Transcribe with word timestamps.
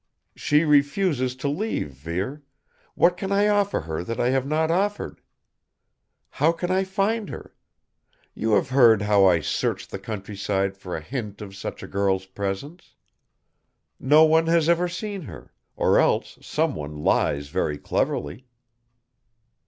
"She 0.35 0.63
refuses 0.63 1.35
to 1.35 1.47
leave, 1.47 1.91
Vere. 1.91 2.41
What 2.95 3.17
can 3.17 3.31
I 3.31 3.47
offer 3.47 3.81
her 3.81 4.03
that 4.03 4.19
I 4.19 4.29
have 4.29 4.47
not 4.47 4.71
offered? 4.71 5.21
How 6.31 6.51
can 6.53 6.71
I 6.71 6.83
find 6.83 7.29
her? 7.29 7.53
You 8.33 8.53
have 8.53 8.69
heard 8.69 9.03
how 9.03 9.27
I 9.27 9.41
searched 9.41 9.91
the 9.91 9.99
countryside 9.99 10.75
for 10.75 10.95
a 10.97 11.01
hint 11.01 11.39
of 11.39 11.55
such 11.55 11.83
a 11.83 11.87
girl's 11.87 12.25
presence. 12.25 12.95
No 13.99 14.23
one 14.23 14.47
has 14.47 14.67
ever 14.67 14.87
seen 14.87 15.21
her; 15.25 15.53
or 15.75 15.99
else 15.99 16.39
someone 16.41 17.03
lies 17.03 17.49
very 17.49 17.77
cleverly." 17.77 18.47